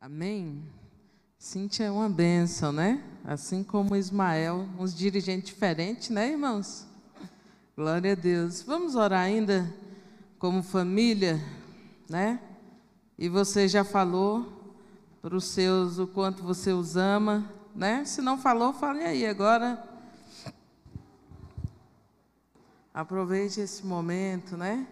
[0.00, 0.62] Amém?
[1.36, 3.02] Cíntia é uma bênção, né?
[3.24, 6.86] Assim como Ismael, uns dirigentes diferentes, né, irmãos?
[7.76, 8.62] Glória a Deus.
[8.62, 9.68] Vamos orar ainda
[10.38, 11.44] como família,
[12.08, 12.40] né?
[13.18, 14.76] E você já falou
[15.20, 18.04] para os seus o quanto você os ama, né?
[18.04, 19.82] Se não falou, fale aí agora.
[22.94, 24.86] Aproveite esse momento, né?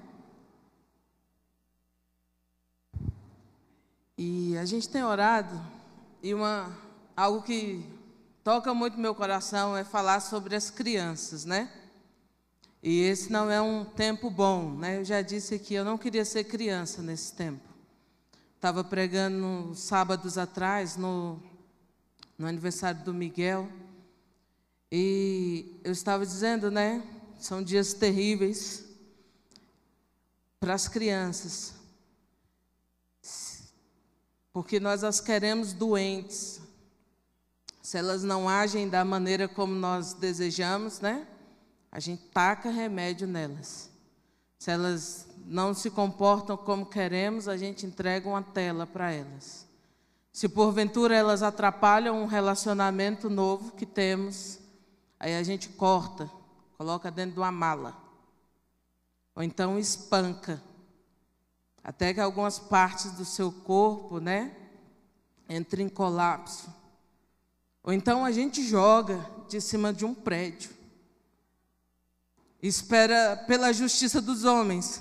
[4.18, 5.60] E a gente tem orado
[6.22, 6.74] e uma
[7.14, 7.84] algo que
[8.42, 11.70] toca muito meu coração é falar sobre as crianças, né?
[12.82, 14.98] E esse não é um tempo bom, né?
[14.98, 17.68] Eu já disse aqui, eu não queria ser criança nesse tempo.
[18.54, 21.38] Estava pregando sábados atrás no,
[22.38, 23.68] no aniversário do Miguel
[24.90, 27.02] e eu estava dizendo, né?
[27.38, 28.84] São dias terríveis
[30.58, 31.74] para as crianças,
[34.56, 36.62] porque nós as queremos doentes.
[37.82, 41.26] Se elas não agem da maneira como nós desejamos, né?
[41.92, 43.90] A gente taca remédio nelas.
[44.58, 49.66] Se elas não se comportam como queremos, a gente entrega uma tela para elas.
[50.32, 54.58] Se porventura elas atrapalham um relacionamento novo que temos,
[55.20, 56.30] aí a gente corta,
[56.78, 57.94] coloca dentro de uma mala.
[59.34, 60.62] Ou então espanca
[61.86, 64.50] até que algumas partes do seu corpo, né,
[65.48, 66.68] entrem em colapso.
[67.80, 70.70] Ou então a gente joga de cima de um prédio,
[72.60, 75.00] espera pela justiça dos homens.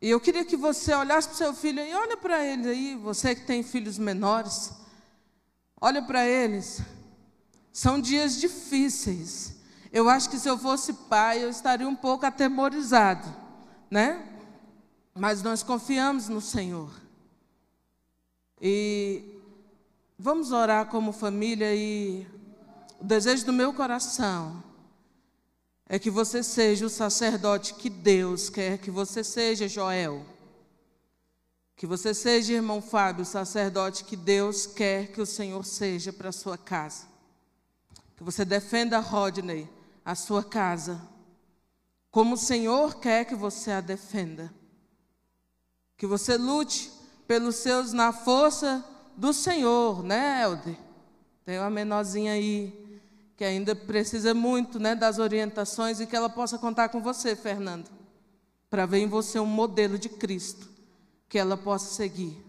[0.00, 2.96] E eu queria que você olhasse para o seu filho e olha para ele aí,
[2.96, 4.72] você que tem filhos menores,
[5.78, 6.80] olha para eles.
[7.70, 9.56] São dias difíceis.
[9.92, 13.28] Eu acho que se eu fosse pai, eu estaria um pouco atemorizado,
[13.90, 14.38] né?
[15.14, 16.90] Mas nós confiamos no Senhor.
[18.60, 19.24] E
[20.18, 22.26] vamos orar como família e
[23.00, 24.62] o desejo do meu coração
[25.86, 30.24] é que você seja o sacerdote que Deus quer que você seja, Joel.
[31.74, 36.28] Que você seja, irmão Fábio, o sacerdote que Deus quer que o Senhor seja para
[36.28, 37.06] a sua casa.
[38.16, 39.68] Que você defenda, Rodney,
[40.04, 41.00] a sua casa,
[42.10, 44.52] como o Senhor quer que você a defenda.
[46.00, 46.90] Que você lute
[47.28, 48.82] pelos seus na força
[49.18, 50.74] do Senhor, né, Helder?
[51.44, 53.02] Tem uma menorzinha aí
[53.36, 57.90] que ainda precisa muito, né, das orientações e que ela possa contar com você, Fernando,
[58.70, 60.66] para ver em você um modelo de Cristo
[61.28, 62.42] que ela possa seguir.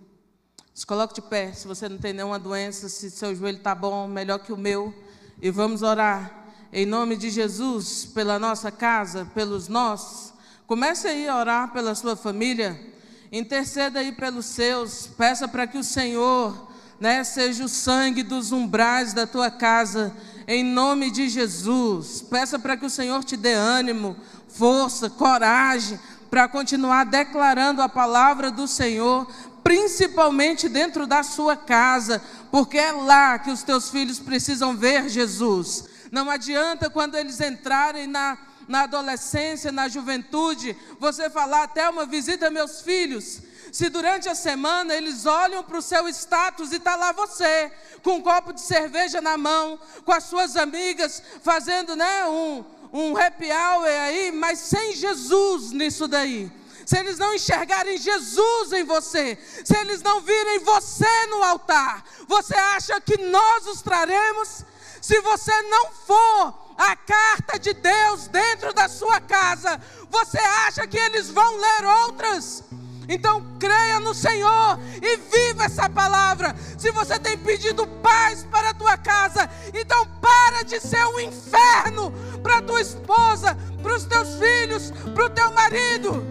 [0.73, 4.07] Se coloque de pé, se você não tem nenhuma doença, se seu joelho está bom,
[4.07, 4.93] melhor que o meu,
[5.41, 10.31] e vamos orar em nome de Jesus pela nossa casa, pelos nossos.
[10.65, 12.90] Comece aí a orar pela sua família.
[13.31, 16.69] Interceda aí pelos seus, peça para que o Senhor,
[16.99, 20.13] né, seja o sangue dos umbrais da tua casa,
[20.45, 22.21] em nome de Jesus.
[22.21, 24.17] Peça para que o Senhor te dê ânimo,
[24.49, 25.97] força, coragem
[26.29, 29.25] para continuar declarando a palavra do Senhor,
[29.63, 32.21] principalmente dentro da sua casa,
[32.51, 35.85] porque é lá que os teus filhos precisam ver Jesus.
[36.11, 38.37] Não adianta quando eles entrarem na
[38.71, 43.41] na adolescência, na juventude, você falar até uma visita meus filhos.
[43.69, 47.71] Se durante a semana eles olham para o seu status e está lá você,
[48.01, 53.17] com um copo de cerveja na mão, com as suas amigas, fazendo né, um, um
[53.17, 56.49] happy hour aí, mas sem Jesus nisso daí.
[56.85, 62.55] Se eles não enxergarem Jesus em você, se eles não virem você no altar, você
[62.55, 64.65] acha que nós os traremos?
[65.01, 70.97] Se você não for a carta de Deus dentro da sua casa, você acha que
[70.97, 72.63] eles vão ler outras?
[73.07, 76.55] Então creia no Senhor e viva essa palavra.
[76.77, 82.11] Se você tem pedido paz para a tua casa, então para de ser um inferno
[82.41, 86.23] para tua esposa, para os teus filhos, para o teu marido.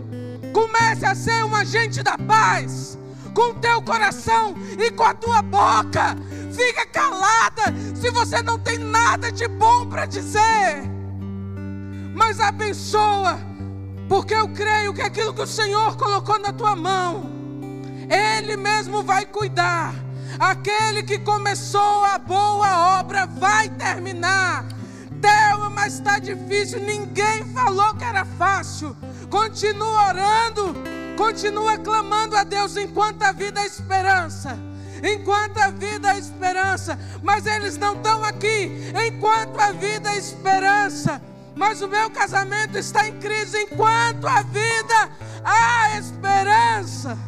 [0.52, 2.98] Comece a ser um agente da paz
[3.34, 6.16] com o teu coração e com a tua boca.
[6.60, 10.82] Fica calada se você não tem nada de bom para dizer.
[12.14, 13.38] Mas abençoa,
[14.06, 17.24] porque eu creio que aquilo que o Senhor colocou na tua mão,
[18.10, 19.94] Ele mesmo vai cuidar.
[20.38, 24.66] Aquele que começou a boa obra vai terminar.
[25.18, 26.80] Thelma, mas está difícil.
[26.80, 28.94] Ninguém falou que era fácil.
[29.30, 30.74] Continua orando,
[31.16, 34.69] continua clamando a Deus enquanto a vida é esperança
[35.02, 41.20] enquanto a vida é esperança, mas eles não estão aqui enquanto a vida é esperança.
[41.54, 45.10] Mas o meu casamento está em crise enquanto a vida
[45.44, 47.18] há esperança.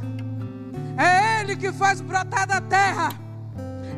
[0.96, 3.10] É Ele que faz brotar da terra.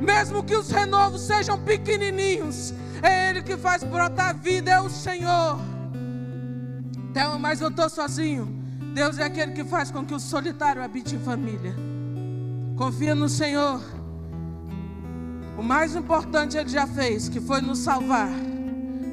[0.00, 5.58] Mesmo que os renovos sejam pequenininhos, é Ele que faz brotar vida, é o Senhor.
[7.10, 8.46] Então, mas eu estou sozinho.
[8.92, 11.93] Deus é aquele que faz com que o solitário habite em família.
[12.76, 13.80] Confia no Senhor.
[15.56, 18.30] O mais importante Ele já fez, que foi nos salvar.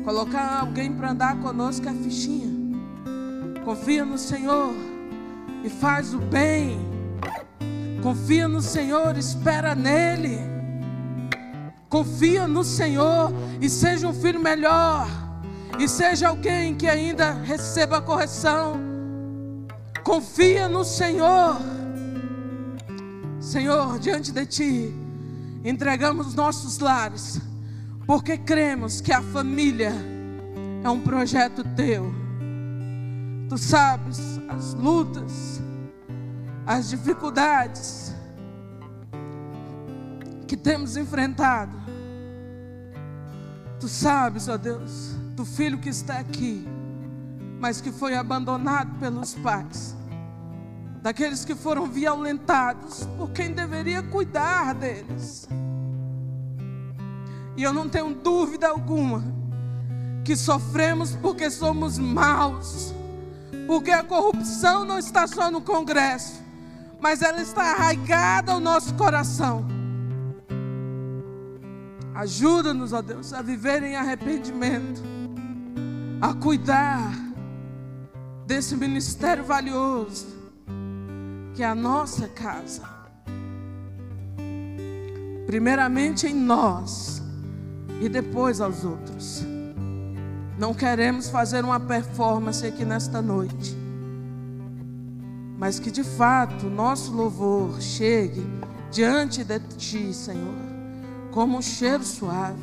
[0.03, 2.49] Colocar alguém para andar conosco é fichinha.
[3.63, 4.73] Confia no Senhor
[5.63, 6.79] e faz o bem.
[8.01, 10.39] Confia no Senhor, espera nele.
[11.87, 13.31] Confia no Senhor
[13.61, 15.07] e seja um filho melhor.
[15.77, 18.79] E seja alguém que ainda receba correção.
[20.03, 21.80] Confia no Senhor.
[23.51, 24.95] Senhor, diante de Ti,
[25.61, 27.37] entregamos nossos lares,
[28.07, 29.91] porque cremos que a família
[30.81, 32.15] é um projeto Teu.
[33.49, 35.61] Tu sabes as lutas,
[36.65, 38.15] as dificuldades
[40.47, 41.77] que temos enfrentado.
[43.81, 46.65] Tu sabes, ó Deus, do filho que está aqui,
[47.59, 49.93] mas que foi abandonado pelos pais,
[51.01, 55.47] daqueles que foram violentados por quem deveria cuidar deles.
[57.57, 59.23] E eu não tenho dúvida alguma
[60.23, 62.93] que sofremos porque somos maus
[63.71, 66.41] porque a corrupção não está só no Congresso,
[66.99, 69.65] mas ela está arraigada ao nosso coração.
[72.13, 75.01] Ajuda-nos, ó Deus, a viver em arrependimento,
[76.19, 77.13] a cuidar
[78.45, 80.27] desse ministério valioso,
[81.53, 82.83] que é a nossa casa.
[85.45, 87.21] Primeiramente em nós
[87.99, 89.43] e depois aos outros.
[90.57, 93.75] Não queremos fazer uma performance aqui nesta noite,
[95.57, 98.45] mas que de fato nosso louvor chegue
[98.91, 100.55] diante de Ti, Senhor,
[101.31, 102.61] como um cheiro suave,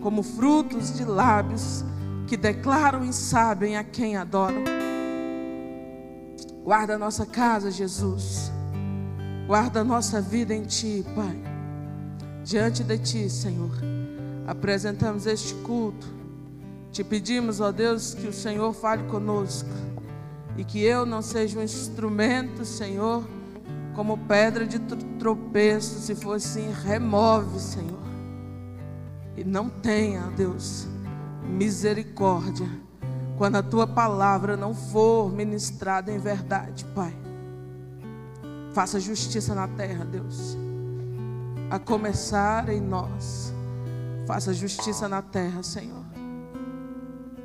[0.00, 1.84] como frutos de lábios
[2.26, 4.75] que declaram e sabem a quem adoram.
[6.66, 8.52] Guarda a nossa casa, Jesus.
[9.46, 11.42] Guarda a nossa vida em Ti, Pai.
[12.44, 13.70] Diante de Ti, Senhor,
[14.46, 16.16] apresentamos este culto
[16.96, 19.68] te pedimos, ó Deus, que o Senhor fale conosco
[20.56, 23.22] e que eu não seja um instrumento, Senhor,
[23.94, 24.78] como pedra de
[25.18, 26.00] tropeço.
[26.00, 28.00] Se for assim, remove, Senhor.
[29.36, 30.88] E não tenha, Deus,
[31.42, 32.66] misericórdia
[33.36, 37.14] quando a tua palavra não for ministrada em verdade, Pai.
[38.72, 40.56] Faça justiça na terra, Deus.
[41.70, 43.52] A começar em nós.
[44.26, 46.04] Faça justiça na terra, Senhor.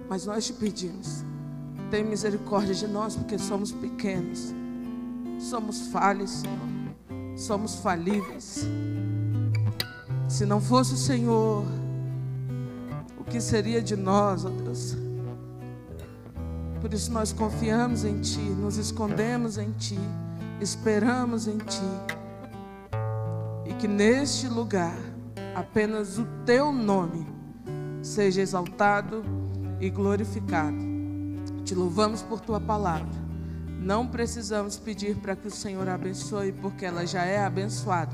[0.10, 1.24] Mas nós te pedimos,
[1.90, 4.54] tem misericórdia de nós, porque somos pequenos,
[5.40, 8.66] somos falhos, Senhor, somos falíveis.
[10.28, 11.66] Se não fosse o Senhor,
[13.18, 14.98] o que seria de nós, ó Deus?
[16.82, 20.00] Por isso nós confiamos em Ti, nos escondemos em Ti,
[20.60, 21.80] esperamos em Ti.
[23.68, 24.98] E que neste lugar
[25.54, 27.28] apenas o Teu nome
[28.02, 29.24] seja exaltado
[29.80, 30.76] e glorificado.
[31.64, 33.22] Te louvamos por tua palavra.
[33.80, 38.14] Não precisamos pedir para que o Senhor abençoe, porque ela já é abençoada.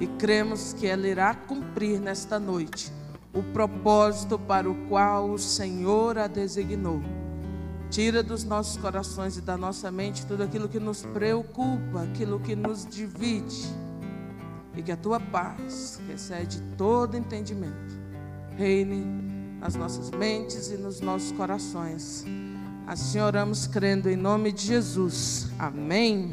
[0.00, 2.90] E cremos que ela irá cumprir nesta noite
[3.34, 7.02] o propósito para o qual o Senhor a designou.
[7.94, 12.56] Tira dos nossos corações e da nossa mente tudo aquilo que nos preocupa, aquilo que
[12.56, 13.72] nos divide.
[14.76, 17.94] E que a tua paz, que excede todo entendimento,
[18.56, 19.04] reine
[19.60, 22.24] nas nossas mentes e nos nossos corações.
[22.84, 25.46] Assim oramos crendo em nome de Jesus.
[25.56, 26.32] Amém.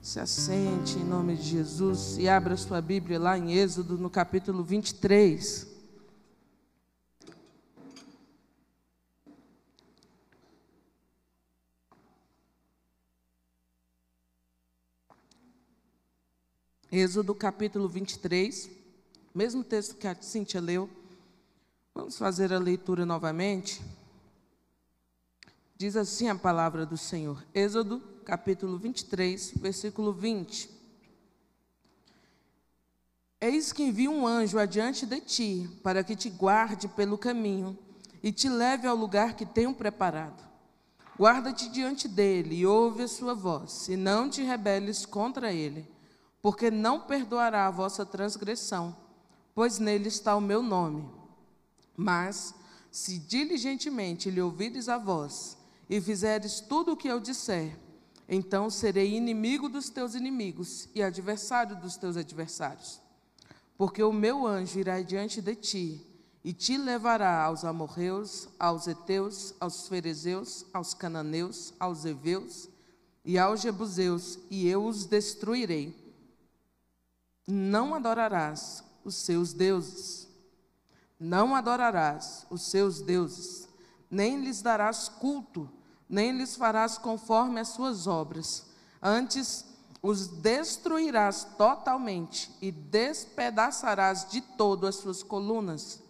[0.00, 4.62] Se assente em nome de Jesus e abra sua Bíblia lá em Êxodo, no capítulo
[4.62, 5.71] 23.
[16.94, 18.68] Êxodo capítulo 23,
[19.34, 20.90] mesmo texto que a Cíntia leu.
[21.94, 23.80] Vamos fazer a leitura novamente.
[25.74, 30.68] Diz assim a palavra do Senhor, Êxodo capítulo 23, versículo 20.
[33.40, 37.74] Eis que envio um anjo adiante de ti, para que te guarde pelo caminho
[38.22, 40.46] e te leve ao lugar que tenho preparado.
[41.18, 45.90] Guarda-te diante dele e ouve a sua voz, e não te rebeles contra ele,
[46.42, 48.94] porque não perdoará a vossa transgressão,
[49.54, 51.08] pois nele está o meu nome.
[51.96, 52.54] Mas,
[52.90, 55.56] se diligentemente lhe ouvires a voz,
[55.88, 57.78] e fizeres tudo o que eu disser,
[58.28, 62.98] Então serei inimigo dos teus inimigos e adversário dos teus adversários.
[63.76, 66.06] Porque o meu anjo irá diante de ti
[66.42, 72.68] e te levará aos amorreus, aos heteus, aos ferezeus, aos cananeus, aos heveus
[73.24, 76.01] e aos jebuseus, e eu os destruirei.
[77.46, 80.28] Não adorarás os seus deuses.
[81.18, 83.68] Não adorarás os seus deuses,
[84.10, 85.70] nem lhes darás culto,
[86.08, 88.66] nem lhes farás conforme as suas obras.
[89.00, 89.64] Antes
[90.02, 96.02] os destruirás totalmente e despedaçarás de todo as suas colunas.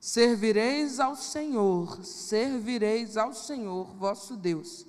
[0.00, 4.84] Servireis ao Senhor, servireis ao Senhor vosso Deus,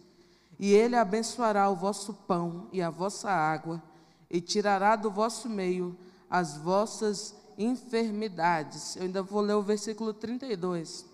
[0.57, 3.81] e Ele abençoará o vosso pão e a vossa água,
[4.29, 5.97] e tirará do vosso meio
[6.29, 8.95] as vossas enfermidades.
[8.95, 11.05] Eu ainda vou ler o versículo 32.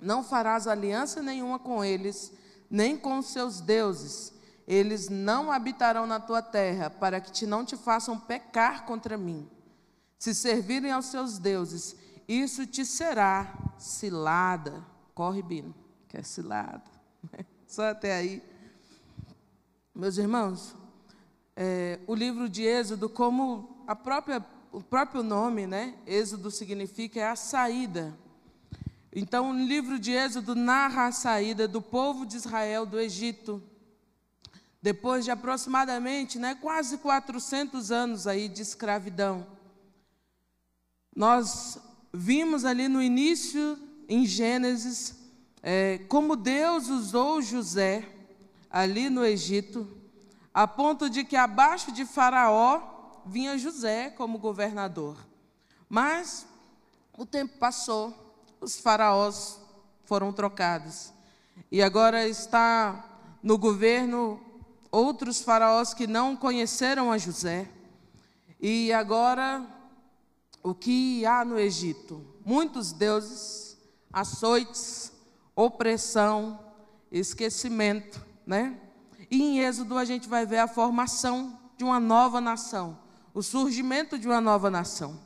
[0.00, 2.32] Não farás aliança nenhuma com eles,
[2.70, 4.32] nem com os seus deuses.
[4.66, 9.48] Eles não habitarão na tua terra, para que te não te façam pecar contra mim.
[10.18, 14.84] Se servirem aos seus deuses, isso te será cilada.
[15.14, 15.74] Corre, Bino,
[16.08, 16.84] que é cilada.
[17.66, 18.42] Só até aí.
[19.94, 20.76] Meus irmãos,
[21.60, 25.94] é, o livro de Êxodo, como a própria o próprio nome, né?
[26.06, 28.16] Êxodo significa é a saída.
[29.12, 33.60] Então, o livro de Êxodo narra a saída do povo de Israel do Egito.
[34.80, 39.44] Depois de aproximadamente, né, quase 400 anos aí de escravidão.
[41.16, 41.78] Nós
[42.12, 43.76] vimos ali no início,
[44.08, 45.16] em Gênesis,
[45.60, 48.08] é, como Deus usou José
[48.70, 49.97] ali no Egito,
[50.58, 52.80] a ponto de que abaixo de Faraó
[53.24, 55.16] vinha José como governador.
[55.88, 56.48] Mas
[57.16, 58.12] o tempo passou,
[58.60, 59.60] os faraós
[60.04, 61.12] foram trocados.
[61.70, 63.04] E agora está
[63.40, 64.40] no governo
[64.90, 67.68] outros faraós que não conheceram a José.
[68.60, 69.64] E agora,
[70.60, 72.20] o que há no Egito?
[72.44, 73.78] Muitos deuses,
[74.12, 75.12] açoites,
[75.54, 76.58] opressão,
[77.12, 78.76] esquecimento, né?
[79.30, 82.98] E em Êxodo a gente vai ver a formação de uma nova nação
[83.38, 85.16] o surgimento de uma nova nação.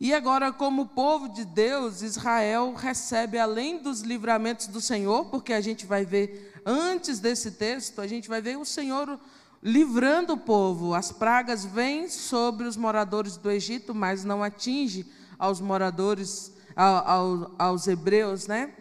[0.00, 5.60] E agora, como povo de Deus, Israel recebe, além dos livramentos do Senhor, porque a
[5.60, 9.20] gente vai ver antes desse texto, a gente vai ver o Senhor
[9.62, 10.94] livrando o povo.
[10.94, 15.04] As pragas vêm sobre os moradores do Egito, mas não atinge
[15.38, 18.72] aos moradores, aos, aos hebreus, né?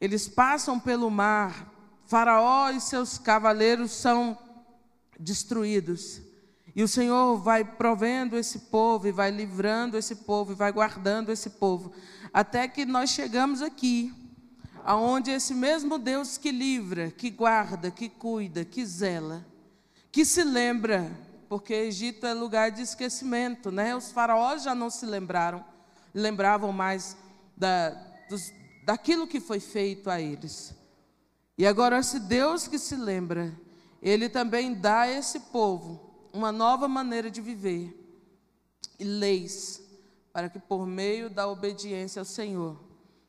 [0.00, 1.72] Eles passam pelo mar,
[2.08, 4.36] Faraó e seus cavaleiros são
[5.20, 6.22] destruídos.
[6.74, 11.30] E o Senhor vai provendo esse povo, e vai livrando esse povo, e vai guardando
[11.30, 11.92] esse povo,
[12.32, 14.10] até que nós chegamos aqui,
[14.86, 19.44] aonde esse mesmo Deus que livra, que guarda, que cuida, que zela,
[20.10, 21.12] que se lembra,
[21.46, 23.94] porque Egito é lugar de esquecimento, né?
[23.94, 25.62] Os faraós já não se lembraram,
[26.14, 27.18] lembravam mais
[27.54, 27.90] da,
[28.30, 28.50] dos,
[28.86, 30.77] daquilo que foi feito a eles.
[31.58, 33.52] E agora esse Deus que se lembra,
[34.00, 37.94] ele também dá a esse povo uma nova maneira de viver
[38.96, 39.82] e leis
[40.32, 42.78] para que por meio da obediência ao Senhor,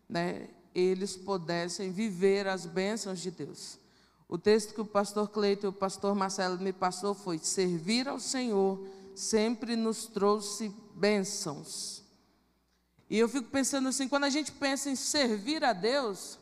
[0.07, 3.79] né, eles pudessem viver as bênçãos de Deus.
[4.27, 8.19] O texto que o pastor Cleito e o pastor Marcelo me passou foi: servir ao
[8.19, 8.79] Senhor
[9.15, 12.03] sempre nos trouxe bênçãos.
[13.09, 16.37] E eu fico pensando assim, quando a gente pensa em servir a Deus,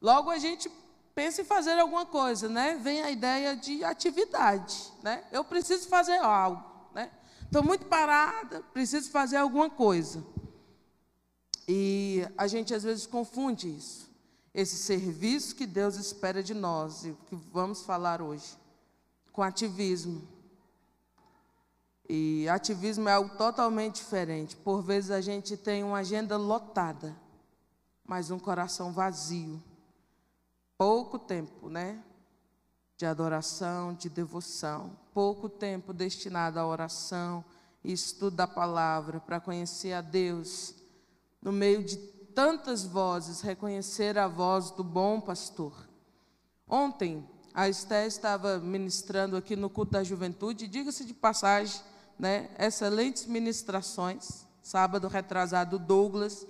[0.00, 0.70] logo a gente
[1.16, 2.76] pensa em fazer alguma coisa, né?
[2.76, 5.24] Vem a ideia de atividade, né?
[5.32, 6.62] Eu preciso fazer algo,
[6.94, 7.10] né?
[7.42, 10.22] Estou muito parada, preciso fazer alguma coisa.
[11.66, 14.10] E a gente às vezes confunde isso,
[14.52, 18.54] esse serviço que Deus espera de nós e que vamos falar hoje,
[19.32, 20.28] com ativismo.
[22.06, 24.54] E ativismo é algo totalmente diferente.
[24.54, 27.16] Por vezes a gente tem uma agenda lotada,
[28.04, 29.62] mas um coração vazio
[30.78, 32.02] pouco tempo, né?
[32.96, 37.44] De adoração, de devoção, pouco tempo destinado à oração
[37.84, 40.74] e estudo da palavra para conhecer a Deus,
[41.42, 41.96] no meio de
[42.34, 45.72] tantas vozes, reconhecer a voz do bom pastor.
[46.68, 51.80] Ontem, a Esté estava ministrando aqui no culto da juventude, diga-se de passagem,
[52.18, 54.46] né, excelentes ministrações.
[54.62, 56.46] Sábado retrasado, Douglas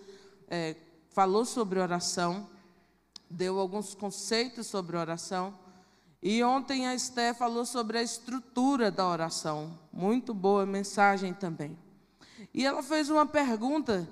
[0.48, 0.74] é,
[1.10, 2.48] falou sobre oração
[3.30, 5.54] deu alguns conceitos sobre oração.
[6.22, 9.78] E ontem a Esté falou sobre a estrutura da oração.
[9.92, 11.78] Muito boa mensagem também.
[12.52, 14.08] E ela fez uma pergunta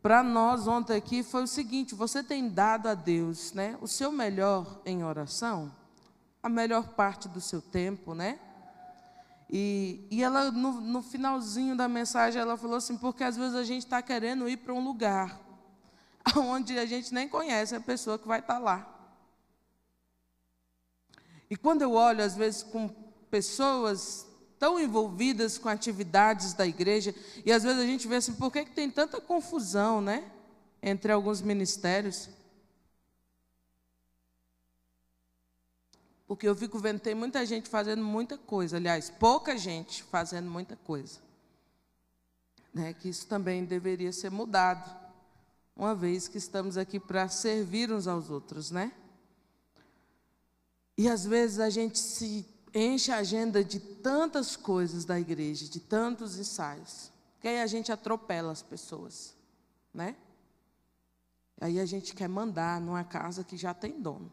[0.00, 4.10] para nós ontem aqui, foi o seguinte: você tem dado a Deus né, o seu
[4.10, 5.72] melhor em oração?
[6.42, 8.38] a melhor parte do seu tempo, né?
[9.48, 13.62] E, e ela, no, no finalzinho da mensagem, ela falou assim: porque às vezes a
[13.62, 15.38] gente está querendo ir para um lugar
[16.36, 18.88] onde a gente nem conhece a pessoa que vai estar tá lá.
[21.50, 22.88] E quando eu olho, às vezes, com
[23.30, 24.26] pessoas
[24.58, 27.14] tão envolvidas com atividades da igreja,
[27.44, 30.30] e às vezes a gente vê assim, por que, que tem tanta confusão, né?
[30.80, 32.28] Entre alguns ministérios.
[36.26, 40.76] Porque eu fico vendo, tem muita gente fazendo muita coisa, aliás, pouca gente fazendo muita
[40.76, 41.18] coisa.
[42.72, 45.01] Né, que isso também deveria ser mudado,
[45.76, 48.92] uma vez que estamos aqui para servir uns aos outros, né?
[50.96, 55.80] E às vezes a gente se enche a agenda de tantas coisas da igreja, de
[55.80, 57.10] tantos ensaios,
[57.40, 59.34] que aí a gente atropela as pessoas,
[59.92, 60.16] né?
[61.60, 64.32] Aí a gente quer mandar numa casa que já tem dono.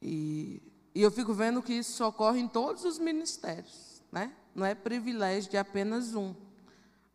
[0.00, 0.60] E,
[0.94, 4.34] e eu fico vendo que isso ocorre em todos os ministérios, né?
[4.54, 6.34] Não é privilégio de apenas um.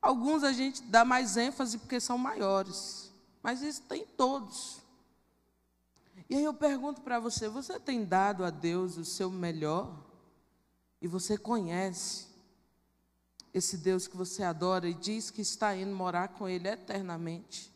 [0.07, 3.11] Alguns a gente dá mais ênfase porque são maiores,
[3.43, 4.81] mas isso tem todos.
[6.29, 9.93] E aí eu pergunto para você: você tem dado a Deus o seu melhor?
[11.01, 12.25] E você conhece
[13.53, 17.69] esse Deus que você adora e diz que está indo morar com Ele eternamente?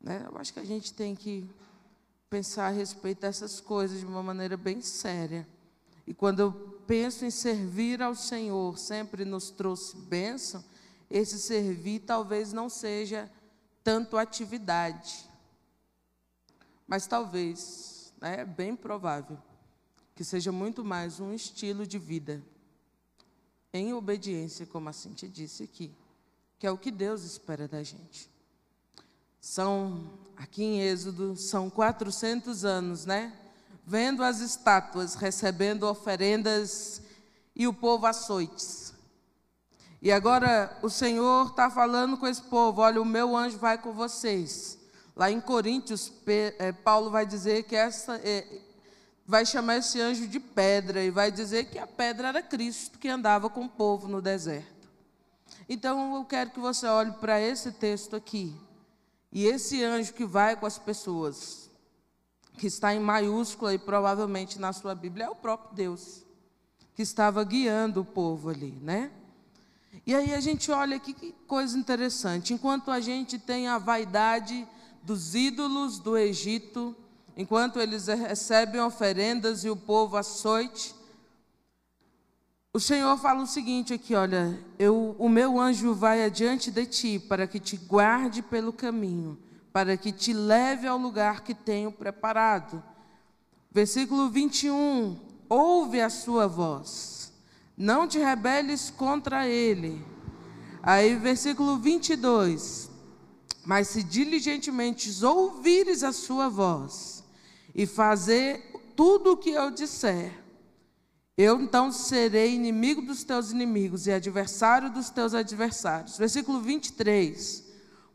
[0.00, 0.24] Né?
[0.32, 1.46] Eu acho que a gente tem que
[2.30, 5.46] pensar a respeito dessas coisas de uma maneira bem séria.
[6.06, 6.52] E quando eu
[6.86, 10.64] penso em servir ao Senhor, sempre nos trouxe bênção,
[11.10, 13.30] esse servir talvez não seja
[13.82, 15.28] tanto atividade,
[16.86, 19.38] mas talvez, né, é bem provável,
[20.14, 22.42] que seja muito mais um estilo de vida,
[23.72, 25.92] em obediência, como assim te disse aqui,
[26.58, 28.30] que é o que Deus espera da gente.
[29.40, 33.32] São, aqui em Êxodo, são 400 anos, né?
[33.86, 37.00] Vendo as estátuas, recebendo oferendas
[37.54, 38.92] e o povo açoites.
[40.02, 43.92] E agora o Senhor está falando com esse povo: olha, o meu anjo vai com
[43.92, 44.76] vocês.
[45.14, 48.16] Lá em Coríntios, eh, Paulo vai dizer que essa.
[48.16, 48.44] É,
[49.26, 53.08] vai chamar esse anjo de pedra e vai dizer que a pedra era Cristo que
[53.08, 54.88] andava com o povo no deserto.
[55.68, 58.54] Então eu quero que você olhe para esse texto aqui.
[59.32, 61.65] E esse anjo que vai com as pessoas,
[62.56, 66.24] que está em maiúscula e provavelmente na sua Bíblia, é o próprio Deus,
[66.94, 69.10] que estava guiando o povo ali, né?
[70.06, 72.54] E aí a gente olha aqui que coisa interessante.
[72.54, 74.66] Enquanto a gente tem a vaidade
[75.02, 76.94] dos ídolos do Egito,
[77.36, 80.94] enquanto eles recebem oferendas e o povo açoite,
[82.72, 87.18] o Senhor fala o seguinte aqui, olha, eu, o meu anjo vai adiante de ti
[87.18, 89.38] para que te guarde pelo caminho,
[89.76, 92.82] para que te leve ao lugar que tenho preparado.
[93.70, 97.30] Versículo 21, ouve a sua voz,
[97.76, 100.02] não te rebeles contra ele.
[100.82, 102.88] Aí, versículo 22,
[103.66, 107.22] mas se diligentemente ouvires a sua voz
[107.74, 110.42] e fazer tudo o que eu disser,
[111.36, 116.16] eu então serei inimigo dos teus inimigos e adversário dos teus adversários.
[116.16, 117.65] Versículo 23.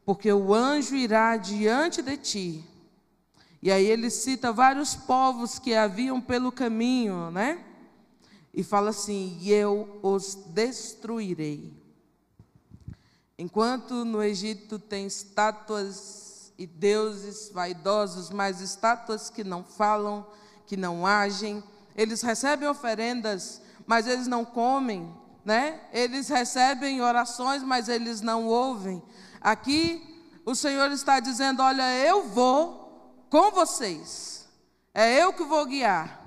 [0.06, 2.66] Porque o anjo irá diante de ti.
[3.62, 7.64] E aí ele cita vários povos que haviam pelo caminho, né?
[8.54, 11.80] E fala assim: E eu os destruirei.
[13.38, 20.26] Enquanto no Egito tem estátuas e deuses vaidosos, mas estátuas que não falam,
[20.68, 21.64] que não agem,
[21.96, 25.12] eles recebem oferendas, mas eles não comem,
[25.44, 25.82] né?
[25.92, 29.02] Eles recebem orações, mas eles não ouvem.
[29.42, 30.02] Aqui
[30.46, 34.48] o Senhor está dizendo: Olha, eu vou com vocês,
[34.94, 36.22] é eu que vou guiar,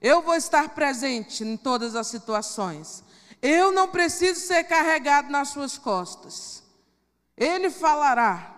[0.00, 3.04] eu vou estar presente em todas as situações.
[3.42, 6.62] Eu não preciso ser carregado nas suas costas.
[7.36, 8.52] Ele falará.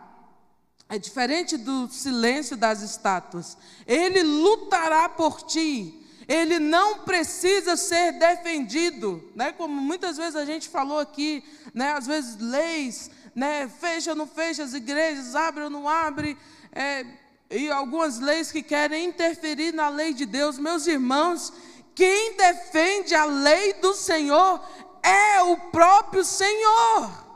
[0.89, 3.59] É diferente do silêncio das estátuas.
[3.85, 9.53] Ele lutará por ti ele não precisa ser defendido, né?
[9.53, 11.93] Como muitas vezes a gente falou aqui, né?
[11.93, 13.71] Às vezes leis, né?
[13.79, 16.39] Fecha ou não fecha as igrejas, abre ou não abre,
[16.73, 17.05] é,
[17.51, 21.53] e algumas leis que querem interferir na lei de Deus, meus irmãos.
[21.95, 24.61] Quem defende a lei do Senhor
[25.03, 27.27] é o próprio Senhor.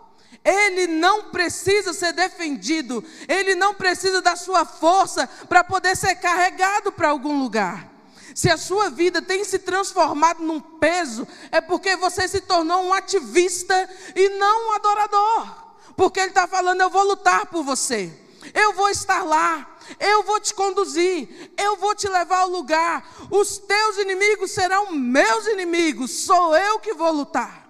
[0.43, 6.91] Ele não precisa ser defendido, ele não precisa da sua força para poder ser carregado
[6.91, 7.91] para algum lugar.
[8.35, 12.95] Se a sua vida tem se transformado num peso, é porque você se tornou um
[12.95, 15.60] ativista e não um adorador.
[16.01, 18.11] Porque Ele está falando: eu vou lutar por você,
[18.55, 23.07] eu vou estar lá, eu vou te conduzir, eu vou te levar ao lugar.
[23.31, 27.69] Os teus inimigos serão meus inimigos, sou eu que vou lutar.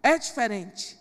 [0.00, 0.96] É diferente.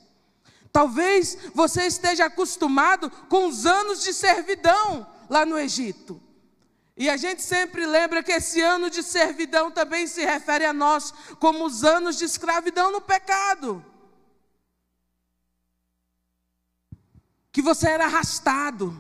[0.74, 6.20] Talvez você esteja acostumado com os anos de servidão lá no Egito.
[6.98, 11.14] E a gente sempre lembra que esse ano de servidão também se refere a nós
[11.40, 13.86] como os anos de escravidão no pecado.
[17.52, 18.96] Que você era arrastado,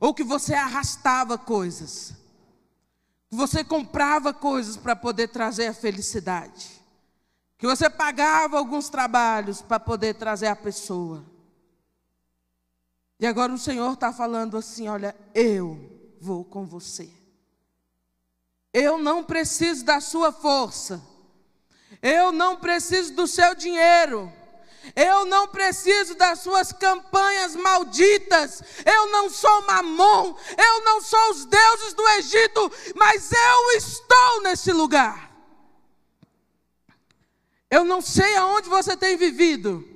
[0.00, 2.14] ou que você arrastava coisas,
[3.28, 6.82] que você comprava coisas para poder trazer a felicidade,
[7.58, 11.24] que você pagava alguns trabalhos para poder trazer a pessoa.
[13.20, 17.10] E agora o Senhor está falando assim: olha, eu vou com você.
[18.72, 21.02] Eu não preciso da sua força.
[22.00, 24.32] Eu não preciso do seu dinheiro.
[24.96, 28.62] Eu não preciso das suas campanhas malditas.
[28.84, 30.34] Eu não sou Mamon.
[30.56, 32.72] Eu não sou os deuses do Egito.
[32.94, 35.30] Mas eu estou nesse lugar.
[37.70, 39.86] Eu não sei aonde você tem vivido.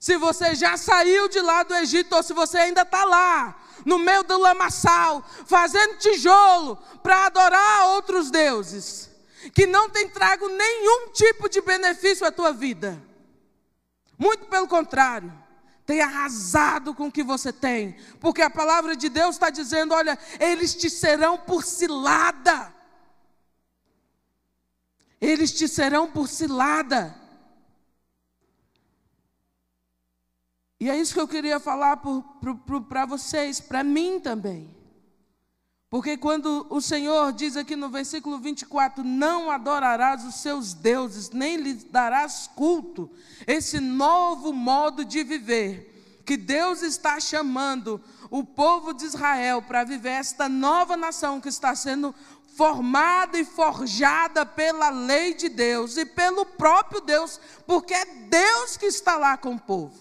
[0.00, 3.98] Se você já saiu de lá do Egito ou se você ainda está lá no
[3.98, 9.10] meio do lamaçal, fazendo tijolo para adorar outros deuses,
[9.54, 13.00] que não tem trago nenhum tipo de benefício à tua vida.
[14.18, 15.32] Muito pelo contrário,
[15.86, 20.18] tem arrasado com o que você tem, porque a palavra de Deus está dizendo: olha,
[20.40, 22.72] eles te serão por cilada.
[25.20, 27.14] Eles te serão por cilada.
[30.78, 31.98] E é isso que eu queria falar
[32.88, 34.73] para vocês, para mim também.
[35.94, 41.56] Porque quando o Senhor diz aqui no versículo 24: Não adorarás os seus deuses, nem
[41.56, 43.08] lhes darás culto,
[43.46, 50.08] esse novo modo de viver, que Deus está chamando o povo de Israel para viver
[50.08, 52.12] esta nova nação que está sendo
[52.56, 58.86] formada e forjada pela lei de Deus e pelo próprio Deus, porque é Deus que
[58.86, 59.96] está lá com o povo.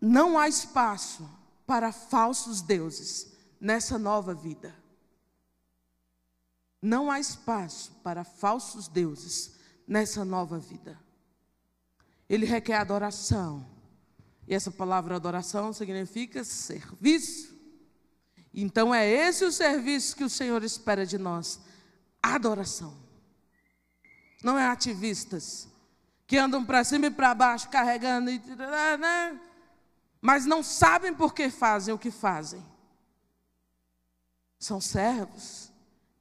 [0.00, 1.24] Não há espaço
[1.64, 4.74] para falsos deuses nessa nova vida.
[6.80, 10.98] Não há espaço para falsos deuses nessa nova vida.
[12.28, 13.66] Ele requer adoração.
[14.46, 17.56] E essa palavra adoração significa serviço.
[18.54, 21.60] Então é esse o serviço que o Senhor espera de nós:
[22.22, 22.96] adoração.
[24.42, 25.68] Não é ativistas
[26.26, 28.38] que andam para cima e para baixo carregando e
[28.98, 29.40] né?
[30.20, 32.64] mas não sabem por que fazem o que fazem.
[34.58, 35.70] São servos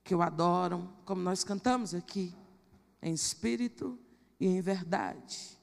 [0.04, 2.36] que o adoram, como nós cantamos aqui,
[3.02, 3.98] em espírito
[4.40, 5.56] e em verdade.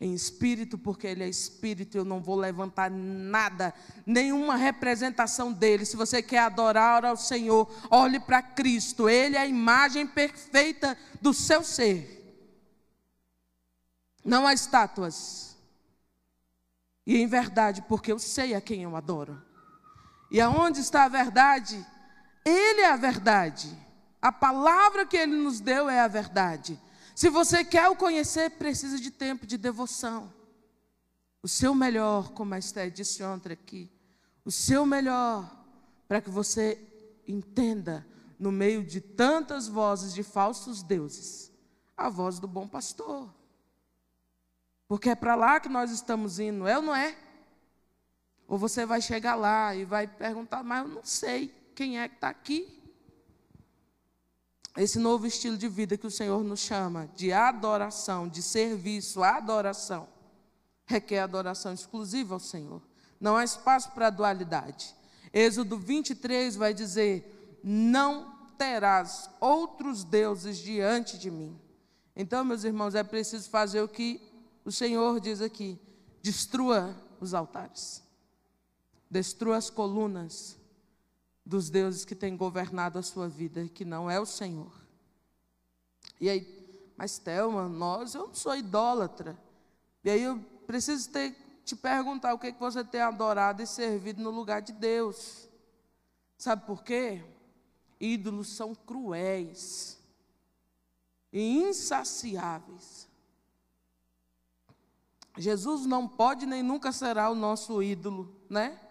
[0.00, 3.72] Em espírito, porque Ele é espírito, eu não vou levantar nada,
[4.04, 5.86] nenhuma representação dele.
[5.86, 11.32] Se você quer adorar ao Senhor, olhe para Cristo, Ele é a imagem perfeita do
[11.32, 12.14] seu ser.
[14.24, 15.56] Não há estátuas,
[17.06, 19.40] e em verdade, porque eu sei a quem eu adoro.
[20.30, 21.84] E aonde está a verdade?
[22.44, 23.76] Ele é a verdade.
[24.20, 26.80] A palavra que ele nos deu é a verdade.
[27.14, 30.32] Se você quer o conhecer, precisa de tempo de devoção.
[31.42, 33.90] O seu melhor, como a Esther disse ontem aqui,
[34.44, 35.50] o seu melhor
[36.08, 36.78] para que você
[37.26, 38.06] entenda,
[38.38, 41.50] no meio de tantas vozes de falsos deuses,
[41.96, 43.32] a voz do bom pastor.
[44.86, 47.16] Porque é para lá que nós estamos indo, é ou não é?
[48.48, 52.14] Ou você vai chegar lá e vai perguntar, mas eu não sei quem é que
[52.14, 52.76] está aqui.
[54.76, 60.06] Esse novo estilo de vida que o Senhor nos chama de adoração, de serviço, adoração,
[60.84, 62.82] requer adoração exclusiva ao Senhor.
[63.18, 64.94] Não há espaço para dualidade.
[65.32, 71.58] Êxodo 23 vai dizer: Não terás outros deuses diante de mim.
[72.14, 74.20] Então, meus irmãos, é preciso fazer o que
[74.64, 75.78] o Senhor diz aqui:
[76.22, 78.02] destrua os altares,
[79.16, 80.58] destrua as colunas
[81.44, 84.72] dos deuses que têm governado a sua vida, que não é o Senhor.
[86.20, 89.38] E aí, mas Thelma, nós, eu não sou idólatra.
[90.04, 94.22] E aí eu preciso ter, te perguntar o que, que você tem adorado e servido
[94.22, 95.48] no lugar de Deus.
[96.36, 97.24] Sabe por quê?
[97.98, 99.98] Ídolos são cruéis
[101.32, 103.08] e insaciáveis.
[105.38, 108.85] Jesus não pode nem nunca será o nosso ídolo, né?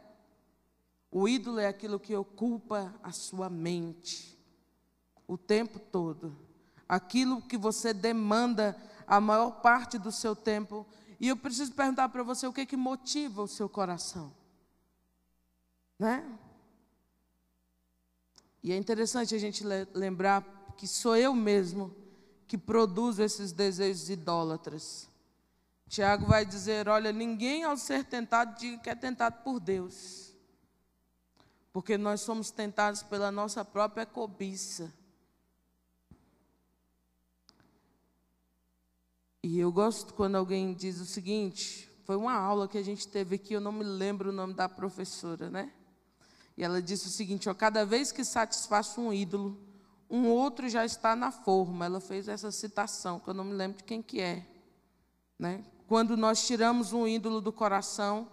[1.18, 4.38] O ídolo é aquilo que ocupa a sua mente
[5.26, 6.36] o tempo todo.
[6.90, 8.76] Aquilo que você demanda
[9.08, 10.86] a maior parte do seu tempo.
[11.18, 14.30] E eu preciso perguntar para você o que, que motiva o seu coração.
[15.98, 16.30] Né?
[18.62, 20.44] E é interessante a gente lembrar
[20.76, 21.96] que sou eu mesmo
[22.46, 25.08] que produzo esses desejos idólatras.
[25.88, 30.25] Tiago vai dizer: olha, ninguém ao ser tentado diga que é tentado por Deus.
[31.76, 34.94] Porque nós somos tentados pela nossa própria cobiça.
[39.44, 43.36] E eu gosto quando alguém diz o seguinte: foi uma aula que a gente teve
[43.36, 45.70] aqui, eu não me lembro o nome da professora, né?
[46.56, 49.62] E ela disse o seguinte: ó, cada vez que satisfaço um ídolo,
[50.10, 51.84] um outro já está na forma.
[51.84, 54.48] Ela fez essa citação, que eu não me lembro de quem que é.
[55.38, 55.62] Né?
[55.90, 58.30] Quando nós tiramos um ídolo do coração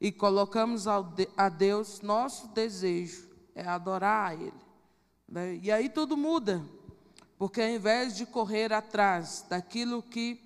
[0.00, 4.52] e colocamos a Deus, nosso desejo é adorar a Ele.
[5.28, 5.56] Né?
[5.62, 6.62] E aí tudo muda,
[7.38, 10.40] porque ao invés de correr atrás daquilo que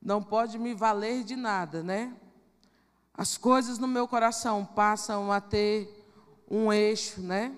[0.00, 2.14] não pode me valer de nada, né?
[3.12, 6.06] As coisas no meu coração passam a ter
[6.48, 7.52] um eixo, né?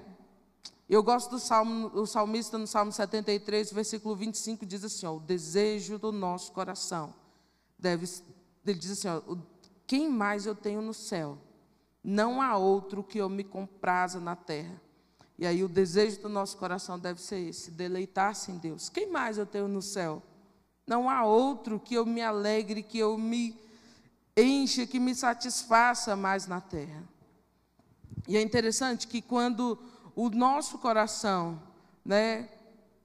[0.88, 5.20] Eu gosto do salmo, o salmista no Salmo 73, versículo 25, diz assim: ó, o
[5.20, 7.12] desejo do nosso coração
[7.78, 8.08] deve.
[8.64, 9.20] Ele diz assim: ó,
[9.88, 11.38] quem mais eu tenho no céu?
[12.04, 14.78] Não há outro que eu me compraza na terra.
[15.38, 18.90] E aí o desejo do nosso coração deve ser esse: deleitar-se em Deus.
[18.90, 20.22] Quem mais eu tenho no céu?
[20.86, 23.58] Não há outro que eu me alegre, que eu me
[24.36, 27.02] encha, que me satisfaça mais na terra.
[28.28, 29.78] E é interessante que quando
[30.14, 31.62] o nosso coração,
[32.04, 32.50] né,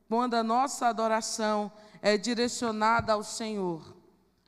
[0.09, 3.95] quando a nossa adoração é direcionada ao Senhor,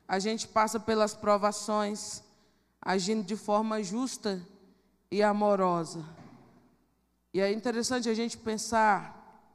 [0.06, 2.25] a gente passa pelas provações
[2.86, 4.40] agindo de forma justa
[5.10, 6.06] e amorosa.
[7.34, 9.52] E é interessante a gente pensar,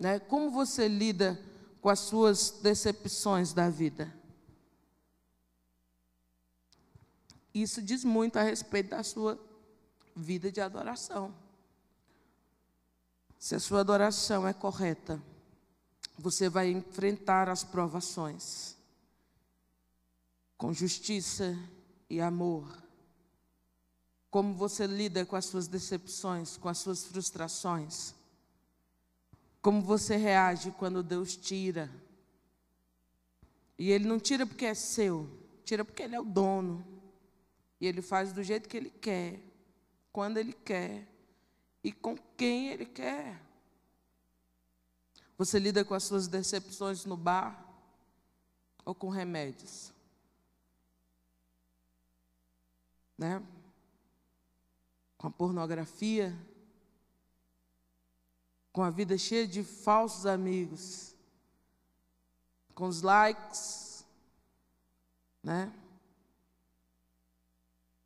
[0.00, 1.38] né, como você lida
[1.82, 4.12] com as suas decepções da vida.
[7.54, 9.38] Isso diz muito a respeito da sua
[10.16, 11.34] vida de adoração.
[13.38, 15.20] Se a sua adoração é correta,
[16.18, 18.76] você vai enfrentar as provações
[20.56, 21.58] com justiça
[22.12, 22.70] e amor.
[24.30, 28.14] Como você lida com as suas decepções, com as suas frustrações?
[29.62, 31.90] Como você reage quando Deus tira?
[33.78, 35.26] E Ele não tira porque é seu,
[35.64, 36.86] tira porque Ele é o dono.
[37.80, 39.40] E Ele faz do jeito que Ele quer,
[40.12, 41.08] quando Ele quer
[41.82, 43.40] e com quem Ele quer.
[45.38, 47.66] Você lida com as suas decepções no bar
[48.84, 49.91] ou com remédios?
[53.22, 53.40] Né?
[55.16, 56.36] Com a pornografia?
[58.72, 61.14] Com a vida cheia de falsos amigos?
[62.74, 64.04] Com os likes?
[65.40, 65.72] Né?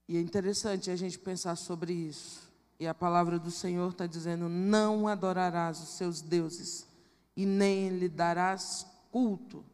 [0.06, 2.52] E é interessante a gente pensar sobre isso.
[2.78, 6.86] E a palavra do Senhor está dizendo: não adorarás os seus deuses
[7.34, 9.64] e nem lhe darás culto.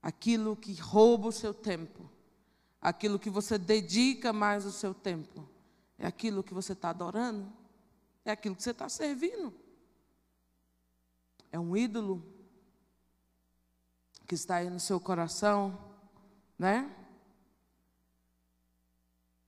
[0.00, 2.08] Aquilo que rouba o seu tempo,
[2.80, 5.48] aquilo que você dedica mais o seu tempo,
[5.98, 7.52] é aquilo que você está adorando,
[8.24, 9.52] é aquilo que você está servindo.
[11.50, 12.22] É um ídolo
[14.26, 15.78] que está aí no seu coração,
[16.58, 16.90] né?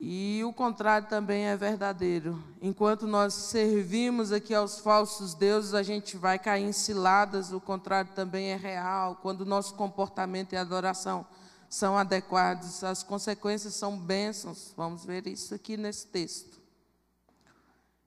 [0.01, 2.41] E o contrário também é verdadeiro.
[2.63, 8.13] Enquanto nós servimos aqui aos falsos deuses, a gente vai cair em ciladas, o contrário
[8.15, 9.17] também é real.
[9.17, 11.27] Quando o nosso comportamento e adoração
[11.69, 14.73] são adequados, as consequências são bênçãos.
[14.77, 16.59] Vamos ver isso aqui nesse texto.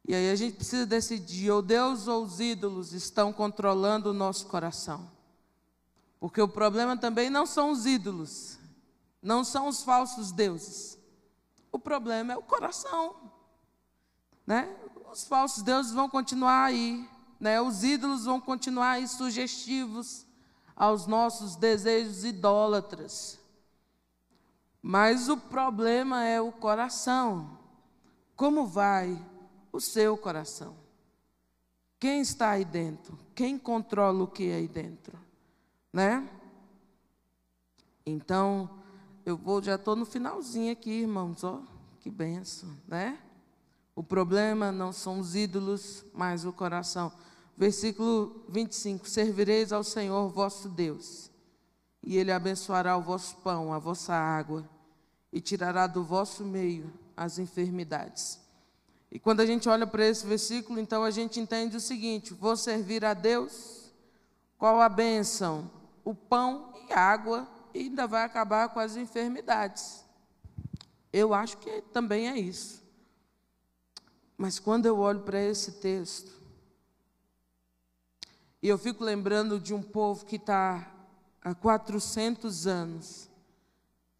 [0.07, 4.47] E aí a gente precisa decidir: ou Deus ou os ídolos estão controlando o nosso
[4.47, 5.09] coração.
[6.19, 8.57] Porque o problema também não são os ídolos,
[9.21, 10.97] não são os falsos deuses.
[11.71, 13.15] O problema é o coração.
[14.45, 14.75] Né?
[15.11, 17.07] Os falsos deuses vão continuar aí.
[17.39, 17.59] Né?
[17.59, 20.25] Os ídolos vão continuar aí sugestivos
[20.75, 23.40] aos nossos desejos idólatras.
[24.81, 27.57] Mas o problema é o coração.
[28.35, 29.23] Como vai
[29.71, 30.75] o seu coração?
[31.99, 33.17] Quem está aí dentro?
[33.35, 35.19] Quem controla o que é aí dentro?
[35.93, 36.27] Né?
[38.05, 38.69] Então,
[39.23, 41.43] eu vou, já estou no finalzinho aqui, irmãos,
[41.99, 43.19] que benção, né?
[43.95, 47.11] O problema não são os ídolos, mas o coração.
[47.55, 51.29] Versículo 25: Servireis ao Senhor vosso Deus,
[52.01, 54.67] e Ele abençoará o vosso pão, a vossa água,
[55.31, 58.39] e tirará do vosso meio as enfermidades.
[59.11, 62.55] E quando a gente olha para esse versículo, então a gente entende o seguinte: vou
[62.55, 63.91] servir a Deus,
[64.57, 65.69] qual a bênção?
[66.03, 70.03] O pão e água e ainda vai acabar com as enfermidades.
[71.13, 72.81] Eu acho que também é isso.
[74.37, 76.31] Mas quando eu olho para esse texto,
[78.61, 80.91] e eu fico lembrando de um povo que está
[81.41, 83.30] há 400 anos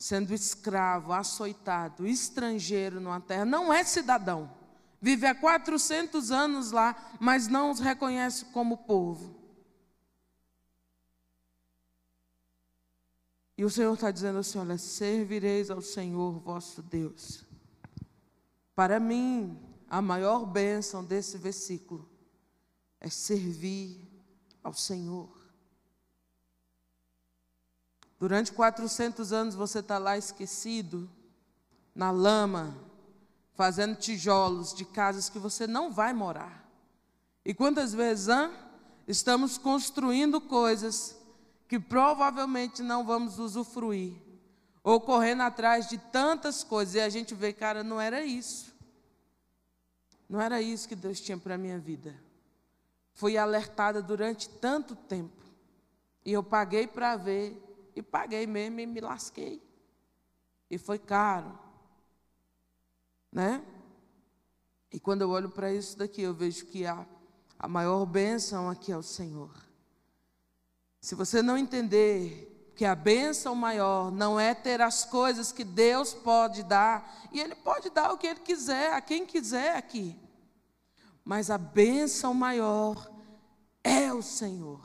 [0.02, 4.52] sendo escravo, açoitado, estrangeiro numa terra, não é cidadão.
[5.00, 9.40] Vive há 400 anos lá, mas não os reconhece como povo.
[13.56, 17.46] E o Senhor está dizendo assim: olha, servireis ao Senhor vosso Deus.
[18.74, 22.10] Para mim, a maior bênção desse versículo
[23.00, 24.02] é servir
[24.64, 25.41] ao Senhor.
[28.22, 31.10] Durante 400 anos você está lá esquecido,
[31.96, 32.78] na lama,
[33.56, 36.70] fazendo tijolos de casas que você não vai morar.
[37.44, 38.28] E quantas vezes
[39.08, 41.18] estamos construindo coisas
[41.68, 44.14] que provavelmente não vamos usufruir,
[44.84, 48.72] ou correndo atrás de tantas coisas, e a gente vê, cara, não era isso.
[50.30, 52.16] Não era isso que Deus tinha para a minha vida.
[53.16, 55.44] Fui alertada durante tanto tempo,
[56.24, 59.62] e eu paguei para ver e paguei mesmo e me lasquei.
[60.70, 61.58] E foi caro.
[63.32, 63.64] Né?
[64.92, 67.06] E quando eu olho para isso daqui, eu vejo que a,
[67.58, 69.52] a maior bênção aqui é o Senhor.
[71.00, 76.14] Se você não entender que a bênção maior não é ter as coisas que Deus
[76.14, 80.18] pode dar, e Ele pode dar o que Ele quiser, a quem quiser aqui,
[81.24, 83.10] mas a bênção maior
[83.84, 84.82] é o Senhor.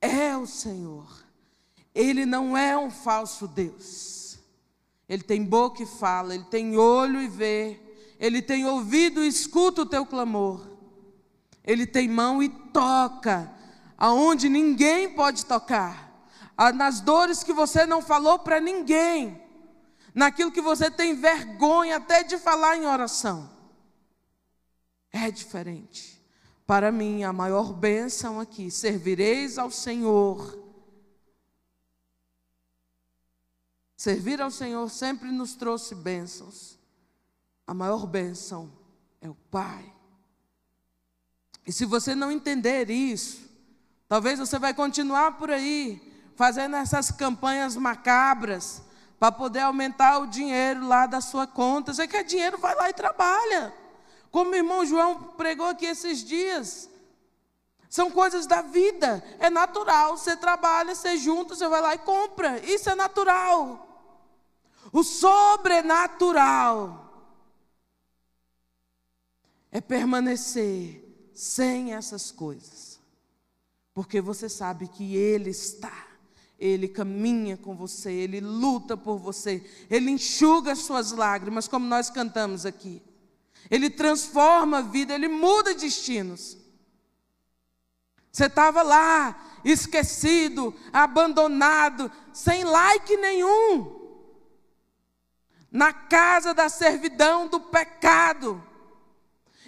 [0.00, 1.21] É o Senhor.
[1.94, 4.38] Ele não é um falso Deus.
[5.08, 7.78] Ele tem boca e fala, ele tem olho e vê,
[8.18, 10.66] ele tem ouvido e escuta o teu clamor.
[11.64, 13.52] Ele tem mão e toca
[13.98, 16.10] aonde ninguém pode tocar.
[16.74, 19.40] Nas dores que você não falou para ninguém.
[20.14, 23.50] Naquilo que você tem vergonha até de falar em oração.
[25.12, 26.20] É diferente.
[26.66, 30.71] Para mim, a maior bênção aqui, servireis ao Senhor
[34.02, 36.76] Servir ao Senhor sempre nos trouxe bênçãos.
[37.64, 38.68] A maior bênção
[39.20, 39.94] é o Pai.
[41.64, 43.48] E se você não entender isso,
[44.08, 46.02] talvez você vai continuar por aí
[46.34, 48.82] fazendo essas campanhas macabras
[49.20, 51.94] para poder aumentar o dinheiro lá da sua conta.
[51.94, 53.72] Você quer dinheiro, vai lá e trabalha.
[54.32, 56.90] Como o irmão João pregou aqui esses dias.
[57.88, 60.16] São coisas da vida, é natural.
[60.16, 62.58] Você trabalha, você junta, você vai lá e compra.
[62.66, 63.90] Isso é natural.
[64.92, 66.98] O sobrenatural
[69.70, 73.00] é permanecer sem essas coisas,
[73.94, 76.08] porque você sabe que Ele está,
[76.58, 82.10] Ele caminha com você, Ele luta por você, Ele enxuga as suas lágrimas, como nós
[82.10, 83.00] cantamos aqui.
[83.70, 86.58] Ele transforma a vida, Ele muda destinos.
[88.30, 94.01] Você estava lá, esquecido, abandonado, sem like nenhum
[95.72, 98.62] na casa da servidão do pecado.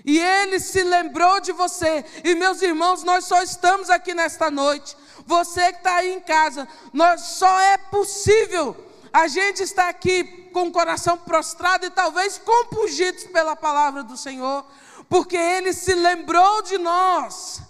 [0.05, 2.05] E ele se lembrou de você.
[2.23, 4.95] E meus irmãos, nós só estamos aqui nesta noite.
[5.27, 8.77] Você que está aí em casa, nós só é possível
[9.11, 14.67] a gente estar aqui com o coração prostrado e talvez compungidos pela palavra do Senhor,
[15.09, 17.63] porque Ele se lembrou de nós.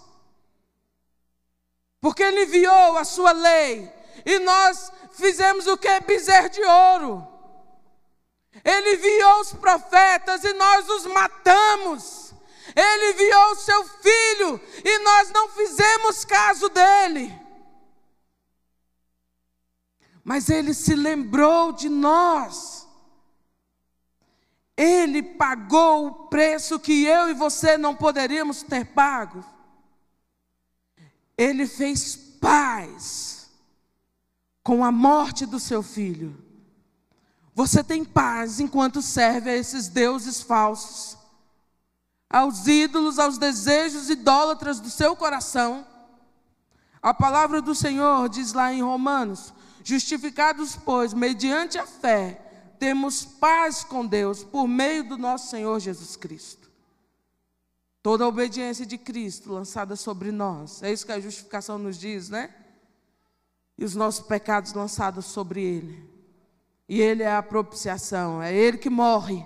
[2.00, 3.92] Porque Ele enviou a sua lei
[4.26, 6.00] e nós fizemos o que?
[6.00, 7.33] Bezerro de ouro.
[8.64, 12.32] Ele enviou os profetas e nós os matamos.
[12.74, 17.38] Ele enviou o seu filho e nós não fizemos caso dele.
[20.24, 22.88] Mas ele se lembrou de nós.
[24.76, 29.44] Ele pagou o preço que eu e você não poderíamos ter pago.
[31.36, 33.50] Ele fez paz
[34.62, 36.43] com a morte do seu filho.
[37.54, 41.16] Você tem paz enquanto serve a esses deuses falsos,
[42.28, 45.86] aos ídolos, aos desejos idólatras do seu coração.
[47.00, 52.40] A palavra do Senhor diz lá em Romanos: Justificados, pois, mediante a fé,
[52.80, 56.68] temos paz com Deus por meio do nosso Senhor Jesus Cristo.
[58.02, 62.28] Toda a obediência de Cristo lançada sobre nós, é isso que a justificação nos diz,
[62.28, 62.52] né?
[63.78, 66.13] E os nossos pecados lançados sobre Ele.
[66.88, 69.44] E Ele é a propiciação, é Ele que morre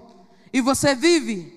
[0.52, 1.56] e você vive.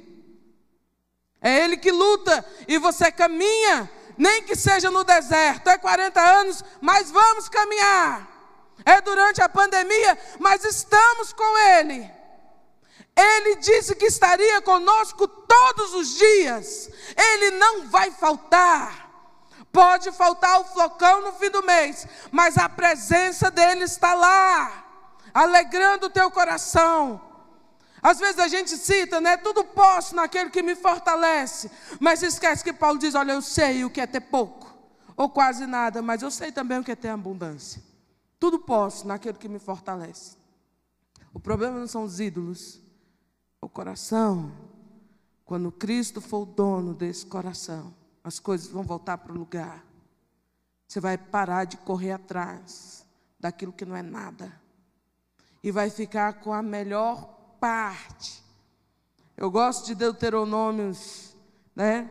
[1.41, 6.63] É Ele que luta e você caminha, nem que seja no deserto, é 40 anos,
[6.79, 8.29] mas vamos caminhar.
[8.85, 12.09] É durante a pandemia, mas estamos com Ele.
[13.15, 16.89] Ele disse que estaria conosco todos os dias.
[17.15, 19.09] Ele não vai faltar.
[19.71, 24.80] Pode faltar o flocão no fim do mês, mas a presença dele está lá,
[25.33, 27.21] alegrando o teu coração.
[28.01, 29.37] Às vezes a gente cita, né?
[29.37, 31.69] Tudo posso naquele que me fortalece.
[31.99, 34.75] Mas esquece que Paulo diz: Olha, eu sei o que é ter pouco,
[35.15, 37.81] ou quase nada, mas eu sei também o que é ter abundância.
[38.39, 40.35] Tudo posso naquele que me fortalece.
[41.33, 42.81] O problema não são os ídolos,
[43.61, 44.51] é o coração.
[45.45, 49.85] Quando Cristo for o dono desse coração, as coisas vão voltar para o lugar.
[50.87, 53.05] Você vai parar de correr atrás
[53.39, 54.60] daquilo que não é nada.
[55.63, 57.23] E vai ficar com a melhor
[57.59, 58.43] parte.
[59.37, 61.35] Eu gosto de Deuteronômios,
[61.75, 62.09] né?